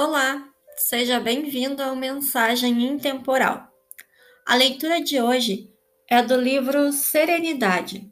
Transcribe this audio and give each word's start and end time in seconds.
Olá, 0.00 0.48
seja 0.76 1.18
bem-vindo 1.18 1.82
ao 1.82 1.96
Mensagem 1.96 2.86
Intemporal. 2.86 3.66
A 4.46 4.54
leitura 4.54 5.02
de 5.02 5.20
hoje 5.20 5.68
é 6.08 6.22
do 6.22 6.36
livro 6.36 6.92
Serenidade, 6.92 8.08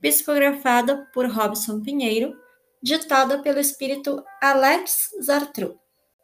psicografada 0.00 1.08
por 1.14 1.30
Robson 1.30 1.80
Pinheiro, 1.80 2.36
ditada 2.82 3.38
pelo 3.40 3.60
espírito 3.60 4.20
Alex 4.42 5.10
Zartru. 5.22 5.78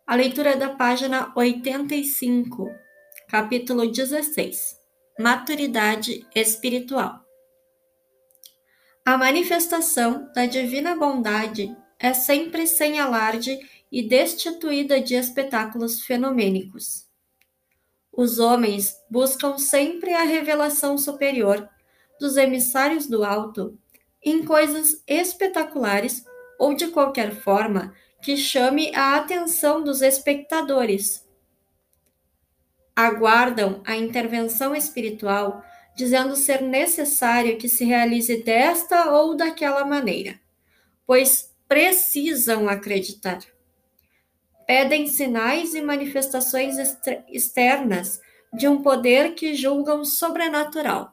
A 0.05 0.17
leitura 0.17 0.51
é 0.51 0.57
da 0.57 0.71
página 0.71 1.33
85, 1.37 2.69
capítulo 3.29 3.89
16 3.89 4.77
Maturidade 5.21 6.27
Espiritual. 6.35 7.21
A 9.07 9.17
manifestação 9.17 10.29
da 10.35 10.47
divina 10.47 10.97
bondade 10.97 11.73
é 12.01 12.13
sempre 12.13 12.67
sem 12.67 12.99
alarde 12.99 13.57
e 13.95 14.03
destituída 14.03 15.01
de 15.01 15.15
espetáculos 15.15 16.03
fenomênicos. 16.03 17.07
Os 18.13 18.41
homens 18.41 18.97
buscam 19.09 19.57
sempre 19.57 20.13
a 20.13 20.25
revelação 20.25 20.99
superior 20.99 21.69
dos 22.19 22.37
emissários 22.37 23.07
do 23.07 23.23
alto 23.23 23.79
em 24.21 24.45
coisas 24.45 25.01
espetaculares 25.07 26.25
ou 26.59 26.75
de 26.75 26.89
qualquer 26.89 27.37
forma 27.37 27.95
que 28.21 28.37
chame 28.37 28.93
a 28.97 29.15
atenção 29.15 29.85
dos 29.85 30.03
espectadores. 30.03 31.25
Aguardam 32.97 33.81
a 33.87 33.95
intervenção 33.95 34.75
espiritual, 34.75 35.63
dizendo 35.97 36.35
ser 36.35 36.63
necessário 36.63 37.59
que 37.59 37.69
se 37.69 37.85
realize 37.85 38.43
desta 38.43 39.13
ou 39.13 39.37
daquela 39.37 39.85
maneira, 39.85 40.41
pois 41.07 41.55
precisam 41.69 42.69
acreditar 42.69 43.54
pedem 44.67 45.07
sinais 45.07 45.75
e 45.75 45.81
manifestações 45.81 46.77
externas 47.29 48.21
de 48.53 48.69
um 48.69 48.83
poder 48.83 49.35
que 49.35 49.55
julgam 49.55 50.05
sobrenatural. 50.05 51.13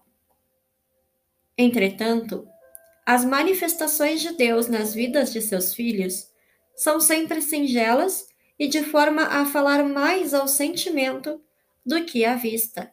Entretanto, 1.57 2.47
as 3.05 3.25
manifestações 3.25 4.21
de 4.21 4.33
Deus 4.33 4.67
nas 4.67 4.93
vidas 4.93 5.33
de 5.33 5.41
seus 5.41 5.73
filhos 5.73 6.29
são 6.75 6.99
sempre 6.99 7.41
singelas 7.41 8.27
e 8.57 8.67
de 8.67 8.83
forma 8.83 9.23
a 9.23 9.45
falar 9.45 9.83
mais 9.83 10.33
ao 10.33 10.47
sentimento 10.47 11.41
do 11.85 12.05
que 12.05 12.23
à 12.23 12.35
vista. 12.35 12.91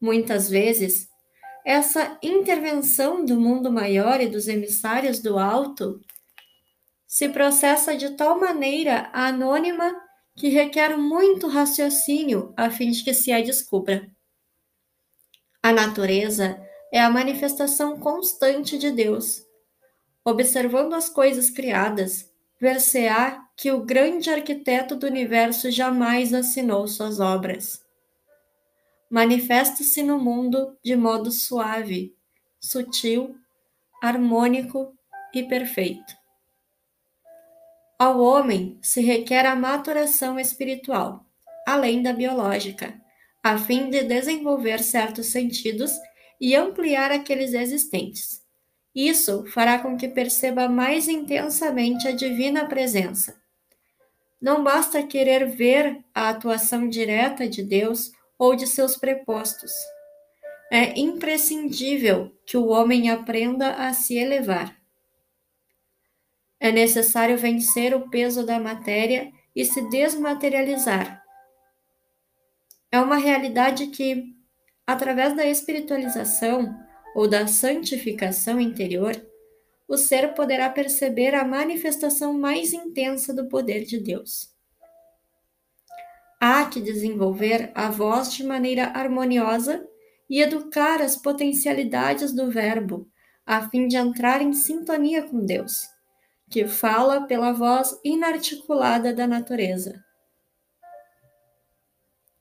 Muitas 0.00 0.48
vezes, 0.48 1.08
essa 1.64 2.18
intervenção 2.22 3.24
do 3.24 3.38
mundo 3.40 3.70
maior 3.70 4.20
e 4.20 4.28
dos 4.28 4.48
emissários 4.48 5.20
do 5.20 5.38
alto 5.38 6.00
se 7.12 7.28
processa 7.28 7.94
de 7.94 8.16
tal 8.16 8.40
maneira 8.40 9.10
anônima 9.12 9.94
que 10.34 10.48
requer 10.48 10.96
muito 10.96 11.46
raciocínio 11.46 12.54
a 12.56 12.70
fim 12.70 12.90
de 12.90 13.04
que 13.04 13.12
se 13.12 13.30
a 13.30 13.42
descubra. 13.42 14.10
A 15.62 15.72
natureza 15.72 16.58
é 16.90 16.98
a 16.98 17.10
manifestação 17.10 18.00
constante 18.00 18.78
de 18.78 18.90
Deus. 18.90 19.42
Observando 20.24 20.94
as 20.94 21.10
coisas 21.10 21.50
criadas, 21.50 22.32
ver-se-á 22.58 23.46
que 23.58 23.70
o 23.70 23.84
grande 23.84 24.30
arquiteto 24.30 24.96
do 24.96 25.06
universo 25.06 25.70
jamais 25.70 26.32
assinou 26.32 26.88
suas 26.88 27.20
obras. 27.20 27.84
Manifesta-se 29.10 30.02
no 30.02 30.18
mundo 30.18 30.78
de 30.82 30.96
modo 30.96 31.30
suave, 31.30 32.16
sutil, 32.58 33.36
harmônico 34.00 34.96
e 35.34 35.42
perfeito. 35.42 36.21
Ao 38.02 38.18
homem 38.18 38.80
se 38.82 39.00
requer 39.00 39.46
a 39.46 39.54
maturação 39.54 40.36
espiritual, 40.36 41.24
além 41.64 42.02
da 42.02 42.12
biológica, 42.12 43.00
a 43.44 43.56
fim 43.56 43.90
de 43.90 44.02
desenvolver 44.02 44.82
certos 44.82 45.26
sentidos 45.26 45.92
e 46.40 46.56
ampliar 46.56 47.12
aqueles 47.12 47.54
existentes. 47.54 48.42
Isso 48.92 49.44
fará 49.54 49.78
com 49.78 49.96
que 49.96 50.08
perceba 50.08 50.68
mais 50.68 51.06
intensamente 51.06 52.08
a 52.08 52.10
divina 52.10 52.66
presença. 52.66 53.40
Não 54.40 54.64
basta 54.64 55.00
querer 55.04 55.46
ver 55.46 56.04
a 56.12 56.30
atuação 56.30 56.88
direta 56.88 57.48
de 57.48 57.62
Deus 57.62 58.10
ou 58.36 58.56
de 58.56 58.66
seus 58.66 58.96
prepostos. 58.96 59.70
É 60.72 60.98
imprescindível 60.98 62.36
que 62.44 62.56
o 62.56 62.66
homem 62.66 63.10
aprenda 63.10 63.74
a 63.74 63.94
se 63.94 64.18
elevar 64.18 64.81
é 66.62 66.70
necessário 66.70 67.36
vencer 67.36 67.92
o 67.92 68.08
peso 68.08 68.46
da 68.46 68.60
matéria 68.60 69.32
e 69.54 69.64
se 69.64 69.82
desmaterializar. 69.90 71.20
É 72.88 73.00
uma 73.00 73.16
realidade 73.16 73.88
que, 73.88 74.32
através 74.86 75.34
da 75.34 75.44
espiritualização 75.44 76.72
ou 77.16 77.26
da 77.26 77.48
santificação 77.48 78.60
interior, 78.60 79.12
o 79.88 79.96
ser 79.96 80.34
poderá 80.34 80.70
perceber 80.70 81.34
a 81.34 81.44
manifestação 81.44 82.32
mais 82.32 82.72
intensa 82.72 83.34
do 83.34 83.48
poder 83.48 83.84
de 83.84 83.98
Deus. 83.98 84.48
Há 86.40 86.66
que 86.66 86.80
desenvolver 86.80 87.72
a 87.74 87.90
voz 87.90 88.32
de 88.32 88.44
maneira 88.44 88.84
harmoniosa 88.94 89.84
e 90.30 90.40
educar 90.40 91.02
as 91.02 91.16
potencialidades 91.16 92.32
do 92.32 92.48
Verbo, 92.52 93.08
a 93.44 93.68
fim 93.68 93.88
de 93.88 93.96
entrar 93.96 94.40
em 94.40 94.52
sintonia 94.52 95.24
com 95.24 95.44
Deus 95.44 95.90
que 96.52 96.68
fala 96.68 97.22
pela 97.22 97.50
voz 97.50 97.98
inarticulada 98.04 99.14
da 99.14 99.26
natureza. 99.26 100.04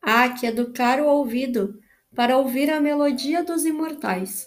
Há 0.02 0.28
que 0.34 0.46
educar 0.46 1.00
o 1.00 1.08
ouvido 1.08 1.80
para 2.14 2.38
ouvir 2.38 2.70
a 2.70 2.82
melodia 2.82 3.42
dos 3.42 3.64
imortais, 3.64 4.46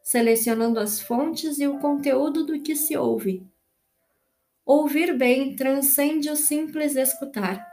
selecionando 0.00 0.78
as 0.78 1.00
fontes 1.00 1.58
e 1.58 1.66
o 1.66 1.80
conteúdo 1.80 2.46
do 2.46 2.62
que 2.62 2.76
se 2.76 2.96
ouve. 2.96 3.44
Ouvir 4.64 5.18
bem 5.18 5.56
transcende 5.56 6.30
o 6.30 6.36
simples 6.36 6.94
escutar. 6.94 7.66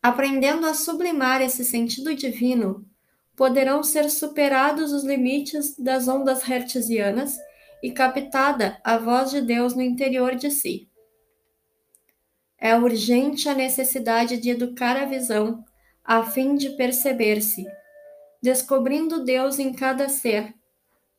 Aprendendo 0.00 0.64
a 0.66 0.74
sublimar 0.74 1.42
esse 1.42 1.64
sentido 1.64 2.14
divino, 2.14 2.86
poderão 3.34 3.82
ser 3.82 4.08
superados 4.08 4.92
os 4.92 5.02
limites 5.02 5.76
das 5.76 6.06
ondas 6.06 6.48
hertzianas 6.48 7.36
e 7.82 7.90
captada 7.92 8.80
a 8.82 8.98
voz 8.98 9.30
de 9.30 9.40
Deus 9.40 9.74
no 9.74 9.82
interior 9.82 10.34
de 10.34 10.50
si. 10.50 10.88
É 12.58 12.76
urgente 12.76 13.48
a 13.48 13.54
necessidade 13.54 14.36
de 14.36 14.50
educar 14.50 14.96
a 14.96 15.04
visão, 15.04 15.64
a 16.04 16.24
fim 16.24 16.56
de 16.56 16.70
perceber-se, 16.70 17.64
descobrindo 18.42 19.24
Deus 19.24 19.58
em 19.58 19.72
cada 19.72 20.08
ser, 20.08 20.54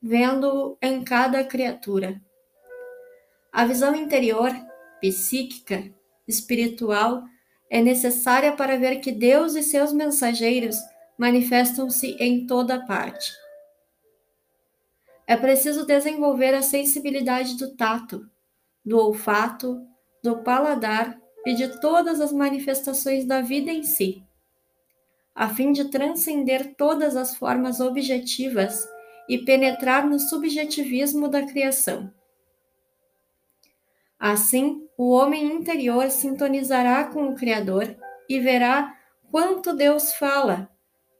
vendo-o 0.01 0.77
em 0.81 1.03
cada 1.03 1.43
criatura. 1.43 2.21
A 3.51 3.65
visão 3.65 3.95
interior, 3.95 4.51
psíquica, 4.99 5.83
espiritual, 6.27 7.23
é 7.69 7.81
necessária 7.81 8.51
para 8.51 8.77
ver 8.77 8.99
que 8.99 9.11
Deus 9.11 9.55
e 9.55 9.63
seus 9.63 9.93
mensageiros 9.93 10.75
manifestam-se 11.17 12.15
em 12.19 12.45
toda 12.45 12.85
parte. 12.85 13.31
É 15.29 15.37
preciso 15.37 15.85
desenvolver 15.85 16.55
a 16.55 16.61
sensibilidade 16.63 17.55
do 17.55 17.75
tato, 17.75 18.27
do 18.83 18.97
olfato, 18.97 19.79
do 20.23 20.41
paladar 20.41 21.21
e 21.45 21.53
de 21.53 21.79
todas 21.79 22.19
as 22.19 22.33
manifestações 22.33 23.25
da 23.25 23.39
vida 23.39 23.69
em 23.69 23.83
si, 23.83 24.23
a 25.35 25.47
fim 25.47 25.71
de 25.71 25.91
transcender 25.91 26.73
todas 26.75 27.15
as 27.15 27.35
formas 27.35 27.79
objetivas 27.79 28.89
e 29.29 29.37
penetrar 29.37 30.03
no 30.03 30.17
subjetivismo 30.17 31.27
da 31.27 31.45
criação. 31.45 32.11
Assim, 34.17 34.83
o 34.97 35.11
homem 35.11 35.45
interior 35.45 36.09
sintonizará 36.09 37.03
com 37.03 37.27
o 37.27 37.35
Criador 37.35 37.95
e 38.27 38.39
verá 38.39 38.97
quanto 39.29 39.75
Deus 39.75 40.11
fala, 40.11 40.71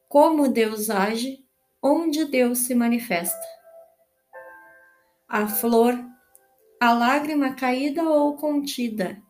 como 0.08 0.50
Deus 0.50 0.90
age, 0.90 1.46
onde 1.80 2.26
Deus 2.26 2.58
se 2.58 2.74
manifesta 2.74 3.59
a 5.30 5.48
flor, 5.48 5.94
a 6.82 6.92
lágrima 6.92 7.54
caída 7.54 8.04
ou 8.04 8.36
contida, 8.36 9.22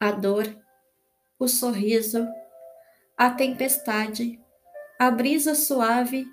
a 0.00 0.10
dor, 0.10 0.44
o 1.38 1.46
sorriso, 1.46 2.26
a 3.16 3.30
tempestade, 3.30 4.40
a 4.98 5.12
brisa 5.12 5.54
suave, 5.54 6.26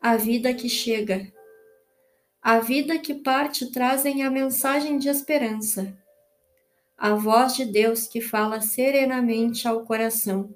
a 0.00 0.16
vida 0.16 0.54
que 0.54 0.68
chega. 0.68 1.32
A 2.40 2.60
vida 2.60 2.96
que 2.96 3.14
parte 3.14 3.72
trazem 3.72 4.22
a 4.22 4.30
mensagem 4.30 4.96
de 4.96 5.08
esperança, 5.08 5.98
a 6.96 7.14
voz 7.14 7.56
de 7.56 7.64
Deus 7.64 8.06
que 8.06 8.20
fala 8.20 8.60
serenamente 8.60 9.66
ao 9.66 9.84
coração. 9.84 10.54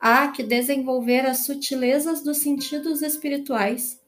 Há 0.00 0.32
que 0.32 0.42
desenvolver 0.42 1.26
as 1.26 1.44
sutilezas 1.44 2.24
dos 2.24 2.38
sentidos 2.38 3.02
espirituais 3.02 4.04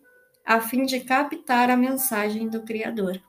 a 0.49 0.63
fim 0.63 0.87
de 0.87 1.01
captar 1.01 1.69
a 1.69 1.77
mensagem 1.77 2.49
do 2.49 2.63
Criador. 2.63 3.21